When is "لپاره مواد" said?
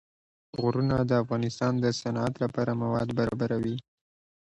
2.43-3.09